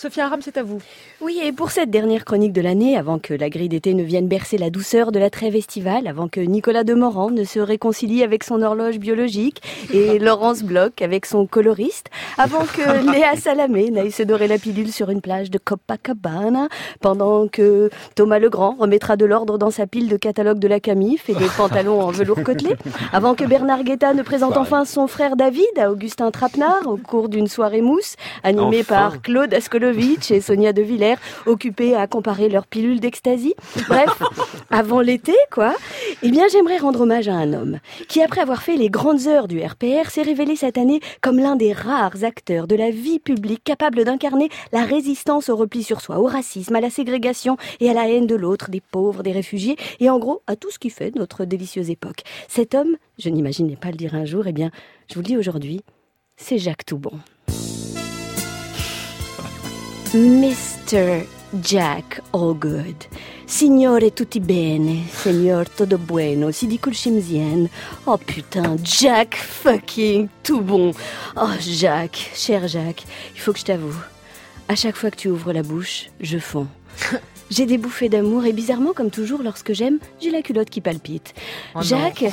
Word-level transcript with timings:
Sophia 0.00 0.24
Aram, 0.24 0.40
c'est 0.40 0.56
à 0.56 0.62
vous. 0.62 0.80
Oui, 1.20 1.38
et 1.44 1.52
pour 1.52 1.70
cette 1.70 1.90
dernière 1.90 2.24
chronique 2.24 2.54
de 2.54 2.62
l'année, 2.62 2.96
avant 2.96 3.18
que 3.18 3.34
la 3.34 3.50
grille 3.50 3.68
d'été 3.68 3.92
ne 3.92 4.02
vienne 4.02 4.28
bercer 4.28 4.56
la 4.56 4.70
douceur 4.70 5.12
de 5.12 5.18
la 5.18 5.28
trêve 5.28 5.54
estivale, 5.54 6.06
avant 6.06 6.26
que 6.26 6.40
Nicolas 6.40 6.84
Demorand 6.84 7.28
ne 7.28 7.44
se 7.44 7.60
réconcilie 7.60 8.22
avec 8.22 8.42
son 8.42 8.62
horloge 8.62 8.98
biologique 8.98 9.60
et 9.92 10.18
Laurence 10.18 10.62
Bloch 10.62 11.02
avec 11.02 11.26
son 11.26 11.46
coloriste, 11.46 12.06
avant 12.38 12.64
que 12.64 13.12
Léa 13.12 13.36
Salamé 13.36 13.90
n'aille 13.90 14.10
se 14.10 14.22
dorer 14.22 14.48
la 14.48 14.56
pilule 14.56 14.90
sur 14.90 15.10
une 15.10 15.20
plage 15.20 15.50
de 15.50 15.58
Copacabana, 15.58 16.68
pendant 17.02 17.46
que 17.46 17.90
Thomas 18.14 18.38
Legrand 18.38 18.76
remettra 18.78 19.16
de 19.16 19.26
l'ordre 19.26 19.58
dans 19.58 19.70
sa 19.70 19.86
pile 19.86 20.08
de 20.08 20.16
catalogue 20.16 20.60
de 20.60 20.68
la 20.68 20.80
Camif 20.80 21.28
et 21.28 21.34
de 21.34 21.46
pantalons 21.58 22.00
en 22.00 22.10
velours 22.10 22.42
côtelé, 22.42 22.74
avant 23.12 23.34
que 23.34 23.44
Bernard 23.44 23.84
Guetta 23.84 24.14
ne 24.14 24.22
présente 24.22 24.56
enfin 24.56 24.86
son 24.86 25.08
frère 25.08 25.36
David 25.36 25.78
à 25.78 25.90
Augustin 25.90 26.30
Trapenard 26.30 26.86
au 26.86 26.96
cours 26.96 27.28
d'une 27.28 27.48
soirée 27.48 27.82
mousse, 27.82 28.16
animée 28.42 28.82
par 28.82 29.20
Claude 29.20 29.52
Et 29.90 30.40
Sonia 30.40 30.72
De 30.72 30.82
Villers, 30.82 31.16
occupés 31.46 31.96
à 31.96 32.06
comparer 32.06 32.48
leurs 32.48 32.66
pilules 32.66 33.00
d'ecstasy. 33.00 33.54
Bref, 33.88 34.22
avant 34.70 35.00
l'été, 35.00 35.34
quoi. 35.50 35.74
Eh 36.22 36.30
bien, 36.30 36.44
j'aimerais 36.48 36.78
rendre 36.78 37.00
hommage 37.00 37.26
à 37.26 37.34
un 37.34 37.52
homme 37.52 37.78
qui, 38.08 38.22
après 38.22 38.40
avoir 38.40 38.62
fait 38.62 38.76
les 38.76 38.88
grandes 38.88 39.26
heures 39.26 39.48
du 39.48 39.60
RPR, 39.60 40.08
s'est 40.10 40.22
révélé 40.22 40.54
cette 40.54 40.78
année 40.78 41.00
comme 41.22 41.38
l'un 41.38 41.56
des 41.56 41.72
rares 41.72 42.22
acteurs 42.22 42.68
de 42.68 42.76
la 42.76 42.90
vie 42.90 43.18
publique 43.18 43.64
capable 43.64 44.04
d'incarner 44.04 44.48
la 44.72 44.84
résistance 44.84 45.48
au 45.48 45.56
repli 45.56 45.82
sur 45.82 46.00
soi, 46.00 46.20
au 46.20 46.26
racisme, 46.26 46.76
à 46.76 46.80
la 46.80 46.90
ségrégation 46.90 47.56
et 47.80 47.90
à 47.90 47.94
la 47.94 48.08
haine 48.08 48.28
de 48.28 48.36
l'autre, 48.36 48.70
des 48.70 48.80
pauvres, 48.80 49.24
des 49.24 49.32
réfugiés, 49.32 49.76
et 49.98 50.08
en 50.08 50.20
gros 50.20 50.42
à 50.46 50.54
tout 50.54 50.70
ce 50.70 50.78
qui 50.78 50.90
fait 50.90 51.14
notre 51.16 51.44
délicieuse 51.44 51.90
époque. 51.90 52.22
Cet 52.46 52.76
homme, 52.76 52.96
je 53.18 53.28
n'imaginais 53.28 53.76
pas 53.76 53.90
le 53.90 53.96
dire 53.96 54.14
un 54.14 54.24
jour, 54.24 54.46
eh 54.46 54.52
bien, 54.52 54.70
je 55.08 55.14
vous 55.14 55.20
le 55.20 55.26
dis 55.26 55.36
aujourd'hui, 55.36 55.82
c'est 56.36 56.58
Jacques 56.58 56.86
Toubon. 56.86 57.18
Mr. 60.12 61.24
Jack 61.62 62.20
Allgood. 62.32 63.06
Signore 63.46 64.12
tutti 64.12 64.40
bene, 64.40 65.06
signor 65.08 65.68
todo 65.68 65.98
bueno, 65.98 66.50
si 66.50 66.66
dit 66.66 66.80
Kulchimzien. 66.80 67.70
Oh 68.06 68.18
putain, 68.18 68.76
Jack 68.82 69.36
fucking 69.36 70.28
Toubon. 70.42 70.92
Oh 71.36 71.54
Jacques, 71.60 72.32
cher 72.34 72.66
Jacques, 72.66 73.04
il 73.36 73.40
faut 73.40 73.52
que 73.52 73.60
je 73.60 73.66
t'avoue. 73.66 73.94
À 74.66 74.74
chaque 74.74 74.96
fois 74.96 75.12
que 75.12 75.16
tu 75.16 75.28
ouvres 75.28 75.52
la 75.52 75.62
bouche, 75.62 76.10
je 76.20 76.38
fonds. 76.38 76.66
J'ai 77.50 77.66
des 77.66 77.78
bouffées 77.78 78.08
d'amour 78.08 78.44
et 78.44 78.52
bizarrement, 78.52 78.92
comme 78.92 79.10
toujours, 79.10 79.42
lorsque 79.42 79.72
j'aime, 79.72 79.98
j'ai 80.20 80.30
la 80.30 80.40
culotte 80.40 80.70
qui 80.70 80.80
palpite. 80.80 81.34
Oh 81.74 81.80
Jacques, 81.82 82.24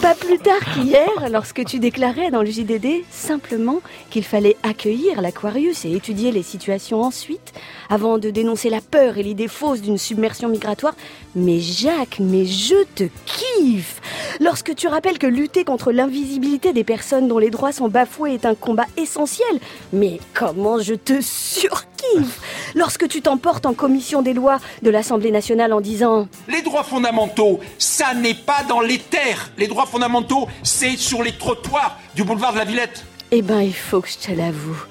pas 0.00 0.14
plus 0.14 0.38
tard 0.38 0.60
qu'hier, 0.72 1.30
lorsque 1.30 1.62
tu 1.66 1.78
déclarais 1.78 2.30
dans 2.30 2.40
le 2.40 2.50
JDD 2.50 3.04
simplement 3.10 3.80
qu'il 4.08 4.24
fallait 4.24 4.56
accueillir 4.62 5.20
l'Aquarius 5.20 5.84
et 5.84 5.92
étudier 5.92 6.32
les 6.32 6.42
situations 6.42 7.02
ensuite, 7.02 7.52
avant 7.90 8.16
de 8.16 8.30
dénoncer 8.30 8.70
la 8.70 8.80
peur 8.80 9.18
et 9.18 9.22
l'idée 9.22 9.48
fausse 9.48 9.82
d'une 9.82 9.98
submersion 9.98 10.48
migratoire. 10.48 10.94
Mais 11.34 11.60
Jacques, 11.60 12.18
mais 12.18 12.46
je 12.46 12.82
te 12.94 13.04
kiffe 13.26 14.00
Lorsque 14.40 14.74
tu 14.74 14.88
rappelles 14.88 15.18
que 15.18 15.26
lutter 15.26 15.64
contre 15.64 15.92
l'invisibilité 15.92 16.72
des 16.72 16.84
personnes 16.84 17.28
dont 17.28 17.38
les 17.38 17.50
droits 17.50 17.72
sont 17.72 17.88
bafoués 17.88 18.34
est 18.34 18.46
un 18.46 18.54
combat 18.54 18.86
essentiel, 18.96 19.60
mais 19.92 20.18
comment 20.34 20.78
je 20.78 20.94
te 20.94 21.20
surkiffe? 21.20 22.40
Lorsque 22.74 23.08
tu 23.08 23.22
t'emportes 23.22 23.66
en 23.66 23.74
commission 23.74 24.22
des 24.22 24.34
lois 24.34 24.58
de 24.82 24.90
l'Assemblée 24.90 25.30
nationale 25.30 25.72
en 25.72 25.80
disant 25.80 26.28
Les 26.48 26.62
droits 26.62 26.84
fondamentaux, 26.84 27.60
ça 27.78 28.14
n'est 28.14 28.34
pas 28.34 28.62
dans 28.68 28.80
les 28.80 28.98
terres. 28.98 29.50
Les 29.58 29.66
droits 29.66 29.86
fondamentaux, 29.86 30.48
c'est 30.62 30.96
sur 30.96 31.22
les 31.22 31.32
trottoirs 31.32 31.98
du 32.14 32.24
boulevard 32.24 32.52
de 32.52 32.58
la 32.58 32.64
Villette. 32.64 33.04
Eh 33.30 33.42
ben, 33.42 33.60
il 33.60 33.74
faut 33.74 34.00
que 34.00 34.08
je 34.08 34.18
te 34.18 34.32
l'avoue. 34.32 34.82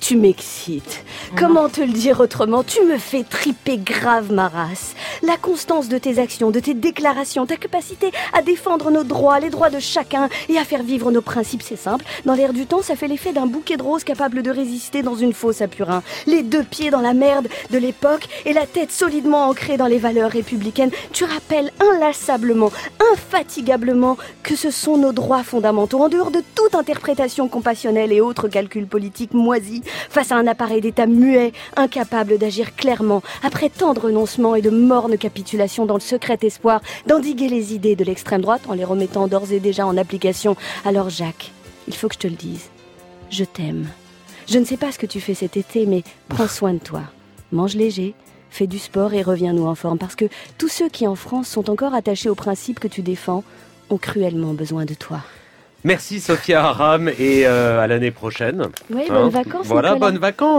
Tu 0.00 0.16
m'excites. 0.16 1.04
Comment 1.36 1.68
te 1.68 1.82
le 1.82 1.92
dire 1.92 2.20
autrement? 2.20 2.64
Tu 2.64 2.82
me 2.84 2.96
fais 2.96 3.22
triper 3.22 3.76
grave 3.76 4.32
ma 4.32 4.48
race. 4.48 4.94
La 5.22 5.36
constance 5.36 5.88
de 5.88 5.98
tes 5.98 6.18
actions, 6.18 6.50
de 6.50 6.60
tes 6.60 6.72
déclarations, 6.72 7.44
ta 7.44 7.56
capacité 7.56 8.10
à 8.32 8.40
défendre 8.40 8.90
nos 8.90 9.04
droits, 9.04 9.38
les 9.38 9.50
droits 9.50 9.68
de 9.68 9.78
chacun 9.78 10.30
et 10.48 10.56
à 10.56 10.64
faire 10.64 10.82
vivre 10.82 11.10
nos 11.10 11.20
principes, 11.20 11.62
c'est 11.62 11.76
simple. 11.76 12.06
Dans 12.24 12.32
l'air 12.32 12.54
du 12.54 12.64
temps, 12.64 12.80
ça 12.80 12.96
fait 12.96 13.06
l'effet 13.06 13.34
d'un 13.34 13.46
bouquet 13.46 13.76
de 13.76 13.82
roses 13.82 14.04
capable 14.04 14.42
de 14.42 14.50
résister 14.50 15.02
dans 15.02 15.14
une 15.14 15.34
fosse 15.34 15.60
à 15.60 15.68
purin. 15.68 16.02
Les 16.26 16.42
deux 16.42 16.62
pieds 16.62 16.90
dans 16.90 17.02
la 17.02 17.12
merde 17.12 17.48
de 17.70 17.76
l'époque 17.76 18.28
et 18.46 18.54
la 18.54 18.66
tête 18.66 18.92
solidement 18.92 19.48
ancrée 19.48 19.76
dans 19.76 19.86
les 19.86 19.98
valeurs 19.98 20.30
républicaines. 20.30 20.90
Tu 21.12 21.24
rappelles 21.24 21.70
inlassablement, 21.80 22.72
infatigablement 23.12 24.16
que 24.42 24.56
ce 24.56 24.70
sont 24.70 24.96
nos 24.96 25.12
droits 25.12 25.42
fondamentaux, 25.42 26.02
en 26.02 26.08
dehors 26.08 26.30
de 26.30 26.42
toute 26.54 26.74
interprétation 26.74 27.48
compassionnelle 27.48 28.12
et 28.12 28.22
autres 28.22 28.48
calculs 28.48 28.86
politiques 28.86 29.34
moisis, 29.34 29.82
face 30.08 30.32
à 30.32 30.36
un 30.36 30.46
appareil 30.46 30.80
d'État 30.80 31.06
muet, 31.06 31.52
incapable 31.76 32.38
d'agir 32.38 32.74
clairement, 32.74 33.22
après 33.42 33.68
tant 33.68 33.92
de 33.92 34.00
renoncements 34.00 34.54
et 34.54 34.62
de 34.62 34.70
mornes 35.10 35.18
capitulations 35.18 35.86
dans 35.86 35.94
le 35.94 36.00
secret 36.00 36.38
espoir 36.42 36.80
d'endiguer 37.06 37.48
les 37.48 37.74
idées 37.74 37.96
de 37.96 38.04
l'extrême 38.04 38.42
droite 38.42 38.62
en 38.68 38.74
les 38.74 38.84
remettant 38.84 39.26
d'ores 39.26 39.52
et 39.52 39.60
déjà 39.60 39.86
en 39.86 39.96
application. 39.96 40.56
Alors 40.84 41.10
Jacques, 41.10 41.50
il 41.88 41.94
faut 41.94 42.08
que 42.08 42.14
je 42.14 42.20
te 42.20 42.26
le 42.28 42.34
dise, 42.34 42.68
je 43.30 43.44
t'aime. 43.44 43.88
Je 44.48 44.58
ne 44.58 44.64
sais 44.64 44.76
pas 44.76 44.92
ce 44.92 44.98
que 44.98 45.06
tu 45.06 45.20
fais 45.20 45.34
cet 45.34 45.56
été, 45.56 45.86
mais 45.86 46.02
prends 46.28 46.48
soin 46.48 46.74
de 46.74 46.78
toi. 46.78 47.02
Mange 47.52 47.74
léger, 47.74 48.14
fais 48.50 48.66
du 48.66 48.78
sport 48.78 49.12
et 49.14 49.22
reviens-nous 49.22 49.66
en 49.66 49.74
forme, 49.74 49.98
parce 49.98 50.14
que 50.16 50.26
tous 50.58 50.68
ceux 50.68 50.88
qui 50.88 51.06
en 51.06 51.16
France 51.16 51.48
sont 51.48 51.70
encore 51.70 51.94
attachés 51.94 52.28
aux 52.28 52.34
principes 52.34 52.80
que 52.80 52.88
tu 52.88 53.02
défends 53.02 53.42
ont 53.90 53.98
cruellement 53.98 54.54
besoin 54.54 54.84
de 54.84 54.94
toi. 54.94 55.20
Merci 55.82 56.20
Sophia 56.20 56.62
Aram 56.62 57.08
et 57.08 57.46
euh, 57.46 57.80
à 57.80 57.86
l'année 57.86 58.10
prochaine. 58.10 58.68
Oui, 58.90 59.04
bonnes 59.08 59.30
vacances. 59.30 59.66
Voilà, 59.66 59.94
Nicolas. 59.94 60.10
bonnes 60.10 60.20
vacances. 60.20 60.58